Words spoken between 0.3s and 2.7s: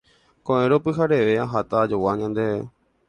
Ko'ẽrõ pyhareve aháta ajogua ñandéve.